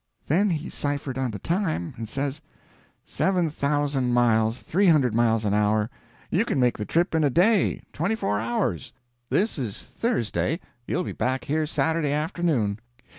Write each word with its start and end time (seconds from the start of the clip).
Then 0.25 0.49
he 0.49 0.71
ciphered 0.71 1.19
on 1.19 1.29
the 1.29 1.37
time, 1.37 1.93
and 1.95 2.09
says— 2.09 2.41
"Seven 3.05 3.51
thousand 3.51 4.15
miles, 4.15 4.63
three 4.63 4.87
hundred 4.87 5.13
miles 5.13 5.45
an 5.45 5.53
hour—you 5.53 6.43
can 6.43 6.59
make 6.59 6.75
the 6.79 6.85
trip 6.85 7.13
in 7.13 7.23
a 7.23 7.29
day—twenty 7.29 8.15
four 8.15 8.39
hours. 8.39 8.93
This 9.29 9.59
is 9.59 9.83
Thursday; 9.83 10.59
you'll 10.87 11.03
be 11.03 11.11
back 11.11 11.45
here 11.45 11.67
Saturday 11.67 12.13
afternoon. 12.13 12.79